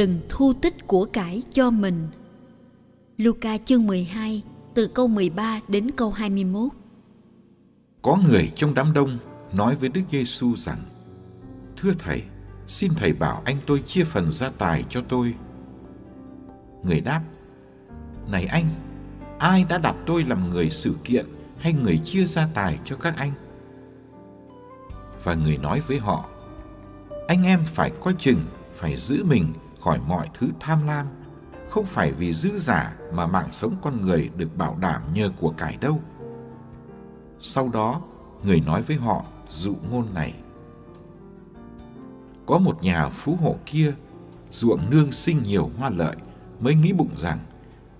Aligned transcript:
đừng 0.00 0.20
thu 0.28 0.52
tích 0.52 0.86
của 0.86 1.04
cải 1.04 1.42
cho 1.52 1.70
mình. 1.70 2.08
Luca 3.16 3.58
chương 3.58 3.86
12 3.86 4.42
từ 4.74 4.86
câu 4.86 5.08
13 5.08 5.60
đến 5.68 5.90
câu 5.90 6.10
21. 6.10 6.72
Có 8.02 8.18
người 8.28 8.52
trong 8.56 8.74
đám 8.74 8.92
đông 8.92 9.18
nói 9.52 9.76
với 9.76 9.88
Đức 9.88 10.00
Giêsu 10.10 10.56
rằng: 10.56 10.78
Thưa 11.76 11.92
thầy, 11.98 12.22
xin 12.66 12.92
thầy 12.96 13.12
bảo 13.12 13.42
anh 13.44 13.56
tôi 13.66 13.80
chia 13.80 14.04
phần 14.04 14.30
gia 14.30 14.50
tài 14.50 14.84
cho 14.88 15.02
tôi. 15.08 15.34
Người 16.84 17.00
đáp: 17.00 17.22
Này 18.30 18.44
anh, 18.44 18.66
ai 19.38 19.64
đã 19.68 19.78
đặt 19.78 19.96
tôi 20.06 20.24
làm 20.24 20.50
người 20.50 20.70
sự 20.70 20.94
kiện 21.04 21.26
hay 21.58 21.72
người 21.72 21.98
chia 21.98 22.24
gia 22.24 22.48
tài 22.54 22.78
cho 22.84 22.96
các 22.96 23.14
anh? 23.16 23.32
Và 25.24 25.34
người 25.34 25.56
nói 25.56 25.82
với 25.88 25.98
họ: 25.98 26.28
Anh 27.28 27.44
em 27.44 27.60
phải 27.74 27.90
coi 28.00 28.14
chừng, 28.18 28.40
phải 28.76 28.96
giữ 28.96 29.24
mình 29.24 29.52
khỏi 29.80 30.00
mọi 30.08 30.28
thứ 30.34 30.48
tham 30.60 30.86
lam, 30.86 31.06
không 31.70 31.84
phải 31.84 32.12
vì 32.12 32.32
dư 32.32 32.58
giả 32.58 32.96
mà 33.12 33.26
mạng 33.26 33.48
sống 33.52 33.76
con 33.82 34.00
người 34.02 34.30
được 34.36 34.56
bảo 34.56 34.76
đảm 34.80 35.02
nhờ 35.14 35.30
của 35.40 35.50
cải 35.50 35.76
đâu. 35.80 36.00
Sau 37.40 37.68
đó, 37.68 38.00
người 38.44 38.60
nói 38.60 38.82
với 38.82 38.96
họ 38.96 39.24
dụ 39.48 39.74
ngôn 39.90 40.14
này. 40.14 40.34
Có 42.46 42.58
một 42.58 42.82
nhà 42.82 43.08
phú 43.08 43.36
hộ 43.40 43.56
kia, 43.66 43.94
ruộng 44.50 44.90
nương 44.90 45.12
sinh 45.12 45.42
nhiều 45.42 45.70
hoa 45.78 45.90
lợi, 45.90 46.16
mới 46.60 46.74
nghĩ 46.74 46.92
bụng 46.92 47.10
rằng 47.16 47.38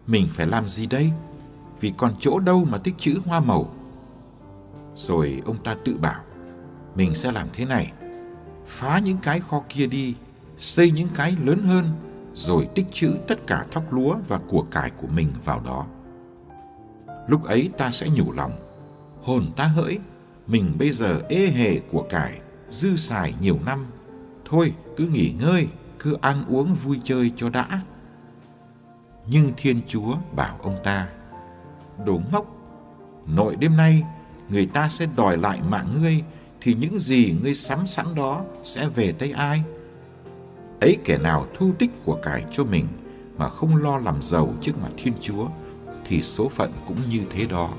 mình 0.07 0.29
phải 0.35 0.47
làm 0.47 0.69
gì 0.69 0.87
đây? 0.87 1.11
Vì 1.81 1.93
còn 1.97 2.15
chỗ 2.21 2.39
đâu 2.39 2.65
mà 2.65 2.79
tích 2.79 2.99
trữ 2.99 3.21
hoa 3.27 3.41
màu. 3.41 3.75
Rồi 4.97 5.43
ông 5.45 5.57
ta 5.65 5.77
tự 5.85 5.97
bảo, 5.99 6.21
mình 6.95 7.15
sẽ 7.15 7.33
làm 7.33 7.49
thế 7.53 7.65
này, 7.65 7.93
phá 8.69 8.99
những 8.99 9.19
cái 9.19 9.41
kho 9.41 9.63
kia 9.69 9.87
đi, 9.87 10.15
xây 10.61 10.91
những 10.91 11.09
cái 11.15 11.37
lớn 11.45 11.63
hơn, 11.63 11.85
rồi 12.35 12.69
tích 12.75 12.87
trữ 12.93 13.13
tất 13.29 13.47
cả 13.47 13.67
thóc 13.71 13.93
lúa 13.93 14.17
và 14.29 14.41
của 14.49 14.63
cải 14.71 14.91
của 14.91 15.07
mình 15.07 15.33
vào 15.45 15.61
đó. 15.61 15.87
Lúc 17.29 17.45
ấy 17.45 17.71
ta 17.79 17.91
sẽ 17.91 18.09
nhủ 18.09 18.33
lòng, 18.33 18.53
hồn 19.23 19.51
ta 19.57 19.65
hỡi, 19.65 19.99
mình 20.47 20.73
bây 20.79 20.93
giờ 20.93 21.21
ê 21.29 21.47
hề 21.47 21.79
của 21.79 22.07
cải, 22.11 22.41
dư 22.71 22.97
xài 22.97 23.35
nhiều 23.41 23.59
năm. 23.67 23.87
Thôi, 24.45 24.75
cứ 24.97 25.07
nghỉ 25.07 25.35
ngơi, 25.41 25.69
cứ 25.99 26.17
ăn 26.21 26.45
uống 26.49 26.75
vui 26.75 27.01
chơi 27.05 27.33
cho 27.37 27.51
đã. 27.51 27.81
Nhưng 29.27 29.53
Thiên 29.57 29.81
Chúa 29.87 30.17
bảo 30.37 30.59
ông 30.63 30.77
ta, 30.85 31.09
đồ 32.07 32.21
ngốc, 32.33 32.47
nội 33.27 33.57
đêm 33.57 33.77
nay 33.77 34.03
người 34.49 34.67
ta 34.67 34.89
sẽ 34.89 35.07
đòi 35.17 35.37
lại 35.37 35.61
mạng 35.69 35.89
ngươi, 36.01 36.23
thì 36.61 36.75
những 36.75 36.99
gì 36.99 37.37
ngươi 37.43 37.55
sắm 37.55 37.87
sẵn 37.87 38.07
đó 38.17 38.45
sẽ 38.63 38.89
về 38.89 39.13
tay 39.13 39.33
ai? 39.33 39.63
Ấy 40.81 40.97
kẻ 41.05 41.19
nào 41.19 41.47
thu 41.59 41.73
tích 41.79 41.91
của 42.05 42.19
cải 42.23 42.45
cho 42.53 42.65
mình 42.65 42.87
mà 43.37 43.49
không 43.49 43.77
lo 43.77 43.99
làm 43.99 44.23
giàu 44.23 44.55
trước 44.61 44.73
mặt 44.83 44.91
Thiên 44.97 45.15
Chúa, 45.21 45.47
thì 46.09 46.23
số 46.23 46.49
phận 46.49 46.73
cũng 46.87 46.97
như 47.11 47.21
thế 47.31 47.47
đó. 47.47 47.71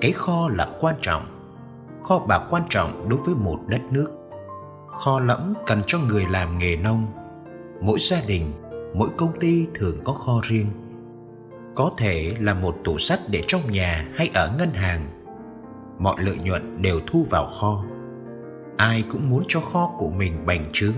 Cái 0.00 0.12
kho 0.12 0.48
là 0.48 0.68
quan 0.80 0.94
trọng. 1.02 1.26
Kho 2.02 2.18
bạc 2.18 2.42
quan 2.50 2.62
trọng 2.68 3.08
đối 3.08 3.18
với 3.18 3.34
một 3.34 3.58
đất 3.68 3.80
nước. 3.90 4.10
Kho 4.86 5.20
lẫm 5.20 5.54
cần 5.66 5.82
cho 5.86 5.98
người 5.98 6.26
làm 6.30 6.58
nghề 6.58 6.76
nông. 6.76 7.06
Mỗi 7.80 7.98
gia 8.00 8.20
đình, 8.26 8.52
mỗi 8.94 9.08
công 9.16 9.40
ty 9.40 9.66
thường 9.74 9.96
có 10.04 10.12
kho 10.12 10.40
riêng. 10.42 10.66
Có 11.74 11.90
thể 11.98 12.36
là 12.40 12.54
một 12.54 12.76
tủ 12.84 12.98
sắt 12.98 13.20
để 13.28 13.42
trong 13.46 13.70
nhà 13.70 14.08
hay 14.14 14.30
ở 14.34 14.54
ngân 14.58 14.70
hàng. 14.70 15.06
Mọi 15.98 16.22
lợi 16.22 16.38
nhuận 16.38 16.82
đều 16.82 17.00
thu 17.06 17.26
vào 17.30 17.46
kho. 17.46 17.84
Ai 18.76 19.04
cũng 19.10 19.30
muốn 19.30 19.42
cho 19.48 19.60
kho 19.60 19.94
của 19.98 20.10
mình 20.10 20.46
bành 20.46 20.70
trướng. 20.72 20.94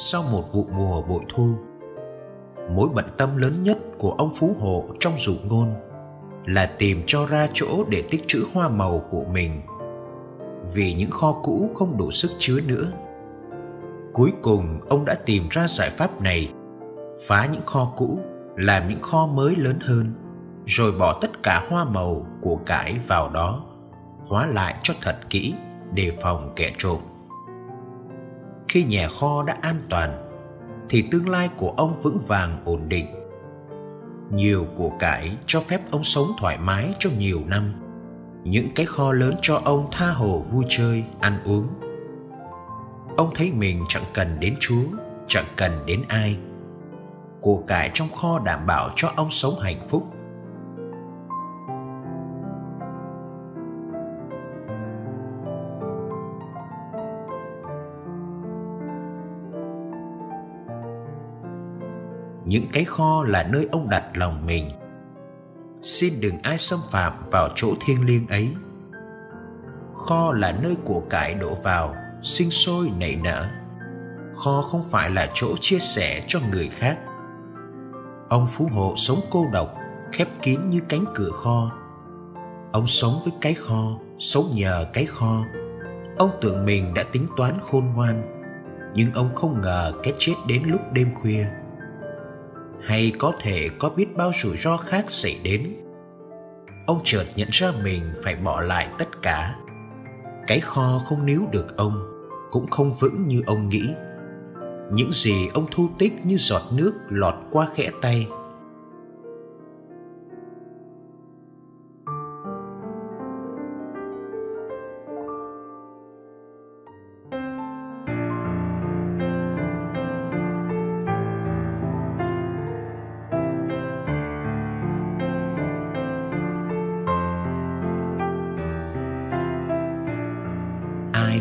Sau 0.00 0.22
một 0.32 0.52
vụ 0.52 0.66
mùa 0.72 1.02
bội 1.02 1.22
thu. 1.28 1.54
Mối 2.70 2.88
bận 2.94 3.04
tâm 3.16 3.36
lớn 3.36 3.62
nhất 3.62 3.78
của 3.98 4.10
ông 4.10 4.30
phú 4.36 4.56
hộ 4.60 4.84
trong 5.00 5.12
dụ 5.18 5.34
ngôn 5.48 5.68
là 6.46 6.74
tìm 6.78 7.02
cho 7.06 7.26
ra 7.26 7.46
chỗ 7.52 7.84
để 7.88 8.02
tích 8.10 8.24
trữ 8.26 8.44
hoa 8.52 8.68
màu 8.68 9.04
của 9.10 9.24
mình. 9.32 9.60
Vì 10.74 10.94
những 10.94 11.10
kho 11.10 11.32
cũ 11.42 11.70
không 11.74 11.96
đủ 11.98 12.10
sức 12.10 12.30
chứa 12.38 12.60
nữa, 12.66 12.92
cuối 14.12 14.32
cùng 14.42 14.80
ông 14.88 15.04
đã 15.04 15.14
tìm 15.14 15.48
ra 15.50 15.66
giải 15.68 15.90
pháp 15.90 16.20
này, 16.20 16.52
phá 17.26 17.48
những 17.52 17.66
kho 17.66 17.92
cũ, 17.96 18.18
làm 18.56 18.88
những 18.88 19.00
kho 19.00 19.26
mới 19.26 19.56
lớn 19.56 19.76
hơn, 19.80 20.12
rồi 20.66 20.92
bỏ 20.92 21.18
tất 21.20 21.42
cả 21.42 21.66
hoa 21.68 21.84
màu 21.84 22.26
của 22.40 22.56
cải 22.56 22.98
vào 23.06 23.30
đó, 23.30 23.64
hóa 24.26 24.46
lại 24.46 24.74
cho 24.82 24.94
thật 25.02 25.16
kỹ 25.30 25.54
để 25.92 26.12
phòng 26.22 26.52
kẻ 26.56 26.72
trộm 26.78 26.98
khi 28.68 28.84
nhà 28.84 29.08
kho 29.08 29.42
đã 29.42 29.58
an 29.62 29.76
toàn, 29.90 30.24
thì 30.88 31.02
tương 31.10 31.28
lai 31.28 31.48
của 31.56 31.74
ông 31.76 31.94
vững 32.02 32.18
vàng, 32.26 32.62
ổn 32.64 32.88
định. 32.88 33.06
Nhiều 34.30 34.66
của 34.76 34.90
cải 34.98 35.36
cho 35.46 35.60
phép 35.60 35.80
ông 35.90 36.04
sống 36.04 36.26
thoải 36.40 36.58
mái 36.58 36.92
trong 36.98 37.18
nhiều 37.18 37.40
năm. 37.46 37.72
Những 38.44 38.68
cái 38.74 38.86
kho 38.86 39.12
lớn 39.12 39.34
cho 39.42 39.60
ông 39.64 39.88
tha 39.92 40.10
hồ 40.10 40.38
vui 40.50 40.64
chơi, 40.68 41.04
ăn 41.20 41.38
uống. 41.44 41.68
Ông 43.16 43.30
thấy 43.34 43.52
mình 43.52 43.84
chẳng 43.88 44.04
cần 44.14 44.36
đến 44.40 44.54
chúa, 44.60 44.82
chẳng 45.26 45.46
cần 45.56 45.72
đến 45.86 46.02
ai. 46.08 46.36
Của 47.40 47.62
cải 47.66 47.90
trong 47.94 48.08
kho 48.08 48.40
đảm 48.44 48.66
bảo 48.66 48.90
cho 48.96 49.12
ông 49.16 49.30
sống 49.30 49.54
hạnh 49.60 49.88
phúc. 49.88 50.06
Những 62.48 62.64
cái 62.72 62.84
kho 62.84 63.24
là 63.24 63.42
nơi 63.42 63.68
ông 63.72 63.88
đặt 63.88 64.04
lòng 64.14 64.46
mình. 64.46 64.70
Xin 65.82 66.20
đừng 66.20 66.38
ai 66.42 66.58
xâm 66.58 66.78
phạm 66.90 67.12
vào 67.30 67.48
chỗ 67.54 67.68
thiêng 67.80 68.06
liêng 68.06 68.26
ấy. 68.26 68.52
Kho 69.94 70.32
là 70.32 70.52
nơi 70.62 70.76
của 70.84 71.00
cải 71.10 71.34
đổ 71.34 71.54
vào, 71.54 71.94
sinh 72.22 72.50
sôi, 72.50 72.90
nảy 72.98 73.16
nở. 73.16 73.48
Kho 74.34 74.62
không 74.62 74.82
phải 74.90 75.10
là 75.10 75.30
chỗ 75.34 75.56
chia 75.60 75.78
sẻ 75.78 76.24
cho 76.26 76.40
người 76.52 76.68
khác. 76.68 76.98
Ông 78.28 78.46
phú 78.46 78.68
hộ 78.72 78.94
sống 78.96 79.20
cô 79.30 79.46
độc, 79.52 79.74
khép 80.12 80.28
kín 80.42 80.70
như 80.70 80.80
cánh 80.88 81.04
cửa 81.14 81.30
kho. 81.30 81.72
Ông 82.72 82.86
sống 82.86 83.20
với 83.24 83.32
cái 83.40 83.54
kho, 83.54 83.98
sống 84.18 84.44
nhờ 84.54 84.86
cái 84.92 85.06
kho. 85.06 85.44
Ông 86.18 86.30
tưởng 86.40 86.64
mình 86.64 86.94
đã 86.94 87.02
tính 87.12 87.26
toán 87.36 87.54
khôn 87.60 87.84
ngoan, 87.94 88.22
nhưng 88.94 89.12
ông 89.14 89.34
không 89.34 89.60
ngờ 89.60 89.92
cái 90.02 90.14
chết 90.18 90.34
đến 90.46 90.62
lúc 90.66 90.80
đêm 90.92 91.14
khuya 91.14 91.46
hay 92.82 93.12
có 93.18 93.32
thể 93.40 93.68
có 93.78 93.88
biết 93.88 94.16
bao 94.16 94.32
rủi 94.42 94.56
ro 94.56 94.76
khác 94.76 95.04
xảy 95.08 95.36
đến. 95.42 95.64
Ông 96.86 97.00
chợt 97.04 97.24
nhận 97.36 97.48
ra 97.52 97.72
mình 97.84 98.02
phải 98.24 98.36
bỏ 98.36 98.60
lại 98.60 98.88
tất 98.98 99.22
cả. 99.22 99.54
Cái 100.46 100.60
kho 100.60 101.02
không 101.06 101.26
níu 101.26 101.42
được 101.52 101.76
ông, 101.76 102.06
cũng 102.50 102.66
không 102.66 102.92
vững 103.00 103.28
như 103.28 103.42
ông 103.46 103.68
nghĩ. 103.68 103.90
Những 104.92 105.12
gì 105.12 105.48
ông 105.54 105.66
thu 105.70 105.88
tích 105.98 106.12
như 106.24 106.36
giọt 106.36 106.62
nước 106.72 106.92
lọt 107.08 107.34
qua 107.50 107.68
khẽ 107.74 107.90
tay 108.02 108.26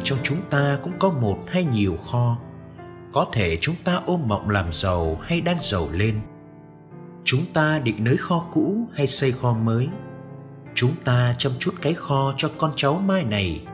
trong 0.08 0.20
chúng 0.24 0.42
ta 0.50 0.80
cũng 0.84 0.94
có 1.00 1.10
một 1.10 1.38
hay 1.48 1.64
nhiều 1.64 1.98
kho. 2.12 2.38
Có 3.14 3.26
thể 3.34 3.58
chúng 3.62 3.76
ta 3.84 4.02
ôm 4.06 4.22
mộng 4.28 4.50
làm 4.50 4.74
giàu 4.74 5.20
hay 5.22 5.42
đang 5.42 5.58
giàu 5.60 5.88
lên. 5.92 6.20
Chúng 7.24 7.42
ta 7.54 7.80
định 7.80 8.04
nới 8.04 8.18
kho 8.18 8.46
cũ 8.52 8.88
hay 8.94 9.08
xây 9.08 9.32
kho 9.32 9.54
mới? 9.54 9.88
Chúng 10.76 10.92
ta 11.04 11.36
chăm 11.38 11.52
chút 11.60 11.74
cái 11.82 11.94
kho 11.94 12.34
cho 12.38 12.52
con 12.58 12.72
cháu 12.76 13.02
mai 13.06 13.24
này. 13.24 13.66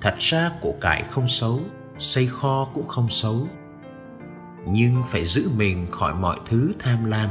Thật 0.00 0.14
ra 0.18 0.50
của 0.60 0.74
cải 0.80 1.02
không 1.10 1.28
xấu, 1.28 1.60
xây 1.98 2.26
kho 2.26 2.68
cũng 2.74 2.88
không 2.88 3.08
xấu. 3.08 3.48
Nhưng 4.68 5.02
phải 5.06 5.26
giữ 5.26 5.50
mình 5.56 5.86
khỏi 5.90 6.14
mọi 6.14 6.38
thứ 6.46 6.72
tham 6.78 7.04
lam. 7.04 7.28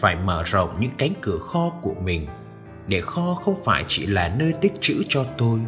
Phải 0.00 0.16
mở 0.16 0.42
rộng 0.42 0.80
những 0.80 0.92
cánh 0.98 1.12
cửa 1.20 1.38
kho 1.38 1.70
của 1.82 1.94
mình, 2.02 2.26
để 2.86 3.00
kho 3.00 3.34
không 3.34 3.56
phải 3.64 3.84
chỉ 3.88 4.06
là 4.06 4.28
nơi 4.28 4.54
tích 4.60 4.72
trữ 4.80 5.02
cho 5.08 5.24
tôi 5.38 5.60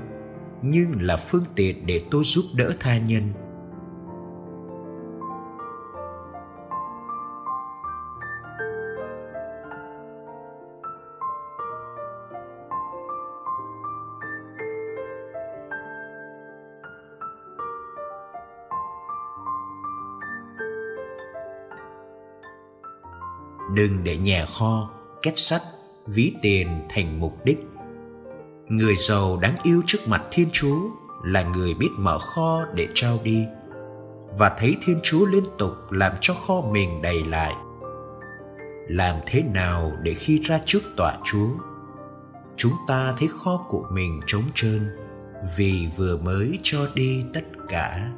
nhưng 0.63 1.03
là 1.03 1.17
phương 1.17 1.45
tiện 1.55 1.87
để 1.87 2.03
tôi 2.11 2.25
giúp 2.25 2.45
đỡ 2.55 2.73
tha 2.81 2.99
nhân. 2.99 3.23
Đừng 23.75 24.05
để 24.05 24.17
nhà 24.17 24.47
kho, 24.47 24.91
két 25.23 25.33
sắt, 25.37 25.63
ví 26.07 26.35
tiền 26.43 26.69
thành 26.89 27.21
mục 27.21 27.45
đích 27.45 27.59
người 28.71 28.97
giàu 28.97 29.37
đáng 29.37 29.57
yêu 29.63 29.83
trước 29.87 29.99
mặt 30.07 30.23
thiên 30.31 30.49
chúa 30.53 30.81
là 31.25 31.43
người 31.43 31.75
biết 31.75 31.89
mở 31.97 32.19
kho 32.19 32.65
để 32.75 32.89
trao 32.95 33.19
đi 33.25 33.47
và 34.39 34.57
thấy 34.59 34.77
thiên 34.85 35.01
chúa 35.03 35.27
liên 35.27 35.45
tục 35.59 35.73
làm 35.91 36.13
cho 36.21 36.35
kho 36.35 36.61
mình 36.71 37.03
đầy 37.03 37.25
lại. 37.25 37.55
Làm 38.89 39.17
thế 39.27 39.43
nào 39.43 39.93
để 40.03 40.15
khi 40.15 40.41
ra 40.45 40.61
trước 40.65 40.83
tòa 40.97 41.19
chúa, 41.25 41.49
chúng 42.57 42.73
ta 42.89 43.15
thấy 43.19 43.29
kho 43.29 43.67
của 43.69 43.87
mình 43.93 44.21
trống 44.27 44.45
trơn 44.55 44.97
vì 45.57 45.89
vừa 45.97 46.17
mới 46.17 46.59
cho 46.63 46.79
đi 46.95 47.25
tất 47.35 47.45
cả? 47.69 48.11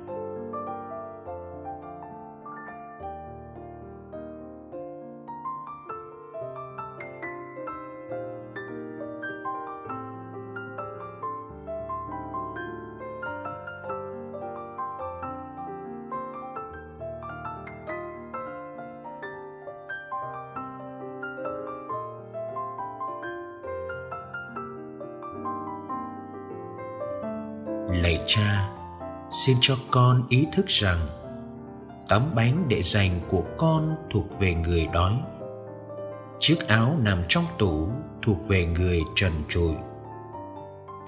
Lạy 27.93 28.23
cha, 28.27 28.69
xin 29.31 29.57
cho 29.61 29.77
con 29.91 30.23
ý 30.29 30.47
thức 30.53 30.67
rằng 30.69 31.07
tấm 32.09 32.31
bánh 32.35 32.65
để 32.69 32.83
dành 32.83 33.21
của 33.29 33.45
con 33.59 33.97
thuộc 34.11 34.25
về 34.41 34.55
người 34.55 34.89
đói. 34.93 35.13
Chiếc 36.41 36.69
áo 36.69 36.97
nằm 37.03 37.23
trong 37.29 37.45
tủ 37.59 37.89
thuộc 38.23 38.49
về 38.49 38.67
người 38.67 39.01
trần 39.17 39.33
trụi. 39.49 39.75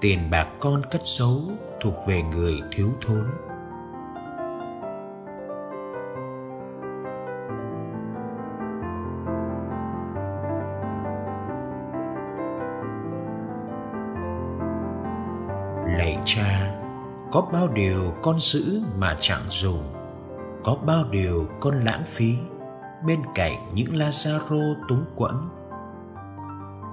Tiền 0.01 0.29
bạc 0.31 0.47
con 0.59 0.81
cất 0.91 1.01
giấu 1.03 1.41
thuộc 1.81 1.93
về 2.07 2.21
người 2.21 2.61
thiếu 2.71 2.89
thốn. 3.07 3.25
Có 17.35 17.41
bao 17.53 17.67
điều 17.67 18.13
con 18.21 18.39
giữ 18.39 18.81
mà 18.97 19.17
chẳng 19.19 19.41
dùng. 19.49 19.93
Có 20.63 20.75
bao 20.85 21.03
điều 21.11 21.47
con 21.59 21.83
lãng 21.83 22.03
phí 22.05 22.37
bên 23.07 23.19
cạnh 23.35 23.71
những 23.73 23.93
lazaro 23.93 24.75
túng 24.89 25.05
quẫn. 25.15 25.35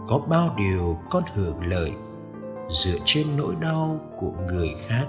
Có 0.09 0.19
bao 0.19 0.55
điều 0.57 0.99
con 1.11 1.23
hưởng 1.35 1.67
lợi 1.67 1.93
dựa 2.69 2.97
trên 3.05 3.27
nỗi 3.37 3.55
đau 3.61 4.01
của 4.17 4.33
người 4.47 4.71
khác. 4.87 5.07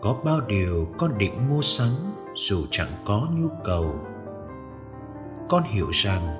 Có 0.00 0.16
bao 0.24 0.40
điều 0.40 0.86
con 0.98 1.18
định 1.18 1.48
mua 1.50 1.62
sắm 1.62 1.90
dù 2.34 2.66
chẳng 2.70 2.90
có 3.04 3.28
nhu 3.30 3.48
cầu. 3.64 3.94
Con 5.48 5.62
hiểu 5.62 5.90
rằng 5.92 6.36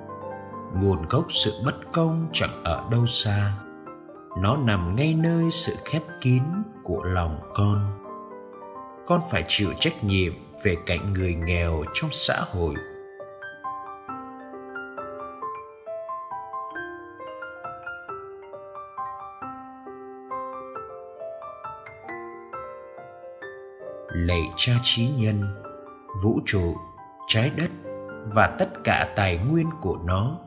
nguồn 0.80 1.08
gốc 1.08 1.26
sự 1.28 1.52
bất 1.64 1.92
công 1.92 2.26
chẳng 2.32 2.62
ở 2.64 2.84
đâu 2.90 3.06
xa 3.06 3.52
nó 4.42 4.56
nằm 4.56 4.96
ngay 4.96 5.14
nơi 5.14 5.50
sự 5.50 5.72
khép 5.84 6.02
kín 6.20 6.42
của 6.82 7.02
lòng 7.04 7.40
con. 7.54 7.98
Con 9.06 9.20
phải 9.30 9.44
chịu 9.48 9.72
trách 9.80 10.04
nhiệm 10.04 10.32
về 10.64 10.76
cạnh 10.86 11.12
người 11.12 11.34
nghèo 11.34 11.82
trong 11.94 12.10
xã 12.12 12.40
hội. 12.52 12.74
Lạy 24.08 24.42
cha 24.56 24.72
trí 24.82 25.08
nhân, 25.16 25.62
vũ 26.22 26.40
trụ, 26.46 26.74
trái 27.26 27.50
đất 27.56 27.70
và 28.34 28.56
tất 28.58 28.68
cả 28.84 29.12
tài 29.16 29.38
nguyên 29.38 29.70
của 29.80 29.98
nó 30.04 30.38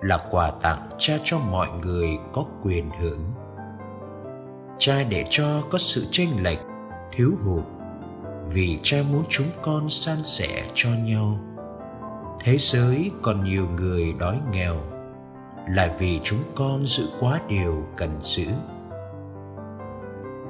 là 0.00 0.26
quà 0.30 0.50
tặng 0.62 0.88
cha 0.98 1.14
cho 1.24 1.38
mọi 1.38 1.68
người 1.82 2.08
có 2.32 2.44
quyền 2.62 2.90
hưởng. 3.00 3.20
Cha 4.78 5.02
để 5.02 5.24
cho 5.30 5.62
có 5.70 5.78
sự 5.78 6.06
chênh 6.10 6.42
lệch, 6.42 6.58
thiếu 7.12 7.32
hụt, 7.44 7.64
vì 8.46 8.78
cha 8.82 8.96
muốn 9.12 9.22
chúng 9.28 9.46
con 9.62 9.88
san 9.88 10.22
sẻ 10.24 10.64
cho 10.74 10.88
nhau. 10.88 11.38
Thế 12.40 12.56
giới 12.58 13.10
còn 13.22 13.44
nhiều 13.44 13.68
người 13.76 14.12
đói 14.18 14.40
nghèo, 14.52 14.76
là 15.68 15.96
vì 15.98 16.20
chúng 16.24 16.42
con 16.54 16.86
giữ 16.86 17.04
quá 17.20 17.40
điều 17.48 17.86
cần 17.96 18.10
giữ. 18.20 18.46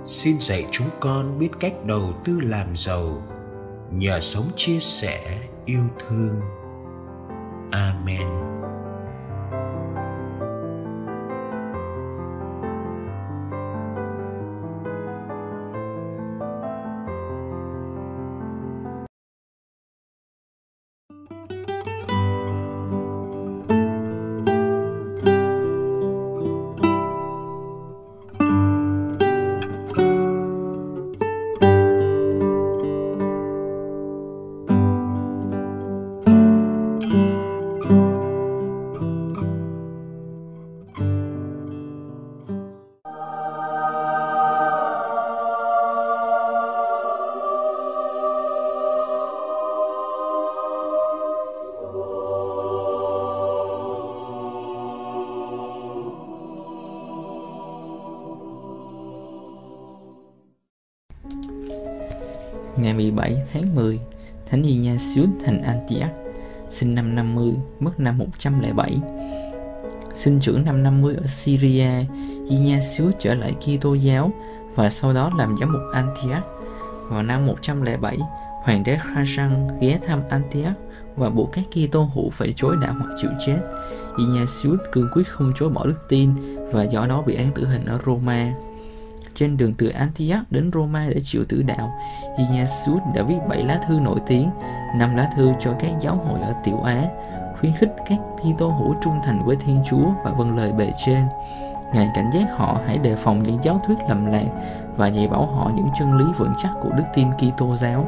Xin 0.04 0.36
dạy 0.38 0.66
chúng 0.70 0.88
con 1.00 1.38
biết 1.38 1.50
cách 1.60 1.74
đầu 1.84 2.12
tư 2.24 2.40
làm 2.42 2.66
giàu, 2.74 3.22
nhờ 3.90 4.20
sống 4.20 4.46
chia 4.56 4.78
sẻ 4.80 5.38
yêu 5.64 5.82
thương. 6.08 6.40
Amen. 7.72 8.28
Ngày 62.82 62.94
17 62.94 63.36
tháng 63.52 63.74
10, 63.74 64.00
Thánh 64.50 64.62
Ignatius 64.62 65.28
thành 65.44 65.62
Antioch, 65.62 66.10
sinh 66.70 66.94
năm 66.94 67.14
50, 67.14 67.52
mất 67.80 68.00
năm 68.00 68.18
107. 68.18 68.98
Sinh 70.14 70.40
trưởng 70.40 70.64
năm 70.64 70.82
50 70.82 71.14
ở 71.14 71.26
Syria, 71.26 71.90
Ignatius 72.48 73.14
trở 73.18 73.34
lại 73.34 73.54
Kitô 73.60 73.94
giáo 73.94 74.32
và 74.74 74.90
sau 74.90 75.12
đó 75.12 75.30
làm 75.38 75.56
giám 75.56 75.72
mục 75.72 75.82
Antioch. 75.94 76.44
Vào 77.08 77.22
năm 77.22 77.46
107, 77.46 78.18
hoàng 78.62 78.82
đế 78.84 78.98
Khazan 78.98 79.78
ghé 79.80 79.98
thăm 80.06 80.22
Antioch 80.30 80.76
và 81.16 81.30
buộc 81.30 81.52
các 81.52 81.64
Kitô 81.70 82.10
hữu 82.14 82.30
phải 82.30 82.52
chối 82.56 82.76
đạo 82.82 82.94
hoặc 82.98 83.14
chịu 83.22 83.30
chết. 83.46 83.58
Ignatius 84.18 84.80
cương 84.92 85.08
quyết 85.12 85.28
không 85.28 85.52
chối 85.54 85.68
bỏ 85.68 85.86
đức 85.86 86.08
tin 86.08 86.30
và 86.72 86.84
do 86.84 87.06
đó 87.06 87.22
bị 87.26 87.34
án 87.34 87.52
tử 87.54 87.66
hình 87.66 87.84
ở 87.84 87.98
Roma 88.06 88.52
trên 89.34 89.56
đường 89.56 89.74
từ 89.78 89.88
Antioch 89.88 90.50
đến 90.50 90.70
Roma 90.74 91.08
để 91.14 91.20
chịu 91.24 91.44
tử 91.48 91.62
đạo, 91.62 91.92
Ignatius 92.36 93.02
đã 93.14 93.22
viết 93.22 93.38
7 93.48 93.62
lá 93.64 93.80
thư 93.88 94.00
nổi 94.00 94.20
tiếng, 94.26 94.50
5 94.96 95.16
lá 95.16 95.30
thư 95.36 95.52
cho 95.60 95.72
các 95.78 95.90
giáo 96.00 96.16
hội 96.16 96.40
ở 96.40 96.54
Tiểu 96.64 96.80
Á, 96.80 97.04
khuyến 97.60 97.72
khích 97.72 97.96
các 98.06 98.18
thi 98.42 98.50
tô 98.58 98.68
hữu 98.68 98.94
trung 99.02 99.20
thành 99.24 99.44
với 99.46 99.56
Thiên 99.56 99.82
Chúa 99.90 100.04
và 100.24 100.30
vâng 100.30 100.56
lời 100.56 100.72
bề 100.72 100.92
trên. 101.04 101.26
Ngài 101.94 102.08
cảnh 102.14 102.30
giác 102.32 102.46
họ 102.56 102.80
hãy 102.86 102.98
đề 102.98 103.16
phòng 103.16 103.42
những 103.42 103.58
giáo 103.62 103.80
thuyết 103.86 103.98
lầm 104.08 104.26
lạc 104.26 104.46
và 104.96 105.06
dạy 105.06 105.28
bảo 105.28 105.46
họ 105.46 105.70
những 105.74 105.88
chân 105.98 106.16
lý 106.16 106.24
vững 106.36 106.54
chắc 106.58 106.70
của 106.80 106.90
đức 106.90 107.04
tin 107.14 107.28
Kitô 107.32 107.76
giáo. 107.76 108.06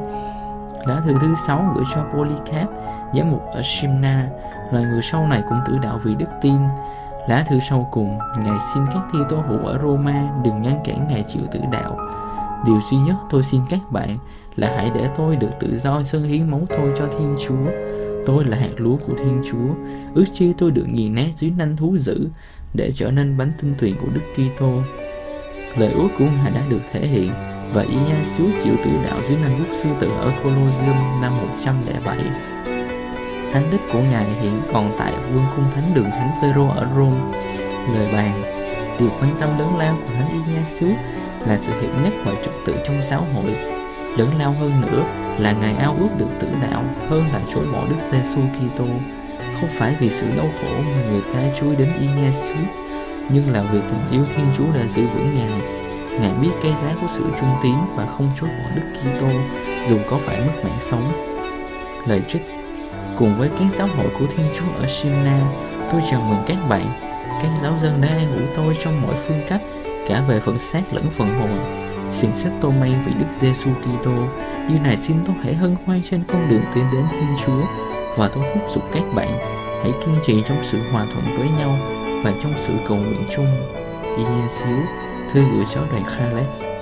Lá 0.85 1.01
thư 1.05 1.15
thứ 1.21 1.35
sáu 1.47 1.73
gửi 1.75 1.85
cho 1.95 2.05
Polycarp, 2.15 2.71
giám 3.15 3.31
mục 3.31 3.43
ở 3.53 3.61
Simna, 3.65 4.29
là 4.71 4.81
người 4.81 5.03
sau 5.03 5.27
này 5.27 5.43
cũng 5.49 5.59
tử 5.67 5.79
đạo 5.83 6.01
vì 6.05 6.15
đức 6.15 6.29
tin. 6.41 6.59
Lá 7.29 7.45
thư 7.49 7.61
sau 7.61 7.89
cùng, 7.93 8.19
Ngài 8.45 8.59
xin 8.75 8.83
các 8.95 9.03
thi 9.13 9.19
tố 9.29 9.37
hữu 9.37 9.59
ở 9.59 9.79
Roma 9.83 10.31
đừng 10.45 10.61
ngăn 10.61 10.81
cản 10.85 11.07
Ngài 11.09 11.25
chịu 11.29 11.43
tử 11.53 11.61
đạo. 11.73 11.99
Điều 12.67 12.81
duy 12.91 12.99
nhất 12.99 13.17
tôi 13.31 13.43
xin 13.43 13.61
các 13.71 13.81
bạn 13.91 14.17
là 14.57 14.73
hãy 14.77 14.91
để 14.95 15.09
tôi 15.17 15.37
được 15.37 15.61
tự 15.61 15.79
do 15.79 16.03
dâng 16.03 16.25
hiến 16.25 16.51
máu 16.51 16.61
tôi 16.69 16.93
cho 16.99 17.07
Thiên 17.07 17.37
Chúa. 17.47 17.71
Tôi 18.27 18.45
là 18.45 18.57
hạt 18.57 18.71
lúa 18.77 18.97
của 18.97 19.15
Thiên 19.19 19.43
Chúa, 19.51 19.75
ước 20.15 20.25
chi 20.33 20.53
tôi 20.59 20.71
được 20.71 20.87
nghiền 20.93 21.15
nát 21.15 21.29
dưới 21.37 21.51
nanh 21.57 21.77
thú 21.77 21.97
dữ 21.99 22.29
để 22.75 22.91
trở 22.93 23.11
nên 23.11 23.37
bánh 23.39 23.53
tinh 23.61 23.75
tuyền 23.79 23.97
của 24.01 24.09
Đức 24.15 24.23
Kitô. 24.35 24.73
Lời 25.77 25.93
ước 25.93 26.09
của 26.19 26.25
Ngài 26.25 26.51
đã 26.51 26.63
được 26.71 26.81
thể 26.93 27.07
hiện 27.07 27.33
và 27.75 27.83
ý 27.83 27.97
chịu 28.63 28.75
tử 28.85 28.91
đạo 29.05 29.21
dưới 29.29 29.37
nanh 29.37 29.59
quốc 29.59 29.77
sư 29.83 29.89
tử 30.01 30.11
ở 30.11 30.33
Colosseum 30.43 31.21
năm 31.21 31.37
107. 31.37 32.19
Thánh 33.53 33.69
tích 33.71 33.81
của 33.93 33.99
Ngài 33.99 34.25
hiện 34.25 34.63
còn 34.73 34.95
tại 34.99 35.13
vương 35.33 35.45
cung 35.57 35.65
thánh 35.75 35.95
đường 35.95 36.11
Thánh 36.11 36.31
Phêrô 36.43 36.69
ở 36.69 36.87
Rome. 36.97 37.39
Lời 37.95 38.09
bàn 38.13 38.43
Điều 38.99 39.11
quan 39.21 39.31
tâm 39.41 39.59
lớn 39.59 39.77
lao 39.79 39.97
của 40.03 40.15
Thánh 40.15 40.29
Ignatius 40.33 40.99
là 41.47 41.59
sự 41.63 41.81
hiệp 41.81 41.91
nhất 42.05 42.13
mọi 42.25 42.35
trật 42.45 42.55
tự 42.67 42.75
trong 42.85 43.03
giáo 43.03 43.27
hội. 43.35 43.55
Lớn 44.17 44.31
lao 44.39 44.53
hơn 44.53 44.81
nữa 44.81 45.05
là 45.39 45.53
Ngài 45.53 45.75
ao 45.75 45.97
ước 46.01 46.09
được 46.19 46.29
tử 46.41 46.49
đạo 46.63 46.85
hơn 47.09 47.25
là 47.33 47.41
chối 47.55 47.67
bỏ 47.73 47.85
Đức 47.91 47.97
Giêsu 48.11 48.41
Kitô. 48.41 48.85
Không 49.61 49.71
phải 49.73 49.97
vì 50.01 50.11
sự 50.11 50.27
đau 50.37 50.47
khổ 50.61 50.77
mà 50.79 51.03
người 51.11 51.23
ta 51.35 51.57
chui 51.61 51.77
đến 51.77 51.89
Ignatius, 52.01 52.51
nhưng 53.29 53.53
là 53.53 53.63
vì 53.73 53.79
tình 53.89 54.11
yêu 54.11 54.25
Thiên 54.37 54.47
Chúa 54.59 54.73
đã 54.75 54.87
giữ 54.87 55.07
vững 55.07 55.35
Ngài. 55.35 55.61
Ngài 56.21 56.35
biết 56.35 56.51
cái 56.63 56.73
giá 56.83 56.95
của 57.01 57.09
sự 57.09 57.25
trung 57.41 57.55
tín 57.63 57.75
và 57.97 58.07
không 58.07 58.31
chối 58.41 58.51
bỏ 58.51 58.71
Đức 58.75 58.83
Kitô 58.95 59.29
dù 59.87 59.99
có 60.11 60.19
phải 60.27 60.41
mất 60.41 60.65
mạng 60.65 60.79
sống. 60.81 61.13
Lời 62.07 62.23
trích 62.29 62.62
Cùng 63.17 63.39
với 63.39 63.51
các 63.59 63.67
giáo 63.73 63.87
hội 63.87 64.07
của 64.19 64.27
Thiên 64.27 64.47
Chúa 64.55 64.81
ở 64.81 64.87
Simna, 64.87 65.41
tôi 65.91 66.01
chào 66.11 66.21
mừng 66.21 66.43
các 66.47 66.57
bạn. 66.69 66.87
Các 67.43 67.51
giáo 67.63 67.79
dân 67.83 68.01
đã 68.01 68.09
an 68.09 68.35
ủi 68.35 68.47
tôi 68.57 68.77
trong 68.85 69.03
mọi 69.03 69.15
phương 69.17 69.41
cách, 69.49 69.61
cả 70.07 70.25
về 70.29 70.41
phần 70.41 70.59
xác 70.59 70.83
lẫn 70.93 71.11
phần 71.11 71.29
hồn. 71.41 71.73
Xin 72.13 72.37
sách 72.37 72.53
tôi 72.61 72.73
may 72.73 72.95
vì 73.07 73.13
Đức 73.15 73.27
Giêsu 73.33 73.71
Kitô, 73.81 74.15
như 74.69 74.79
này 74.85 74.97
xin 74.97 75.17
tôi 75.27 75.37
hãy 75.43 75.55
hân 75.55 75.77
hoan 75.87 76.03
trên 76.03 76.23
con 76.29 76.49
đường 76.49 76.63
tiến 76.75 76.85
đến 76.93 77.05
Thiên 77.11 77.37
Chúa 77.47 77.63
và 78.17 78.29
tôi 78.35 78.45
thúc 78.55 78.63
giục 78.71 78.85
các 78.93 79.03
bạn 79.15 79.29
hãy 79.83 79.93
kiên 80.05 80.15
trì 80.27 80.43
trong 80.49 80.59
sự 80.63 80.79
hòa 80.93 81.07
thuận 81.13 81.39
với 81.39 81.49
nhau 81.59 81.79
và 82.25 82.33
trong 82.43 82.53
sự 82.57 82.73
cầu 82.89 82.97
nguyện 82.97 83.25
chung. 83.37 83.47
Ignatius, 84.17 84.67
thư 85.33 85.43
gửi 85.53 85.65
giáo 85.65 85.85
đoàn 85.91 86.05
Khaled 86.05 86.82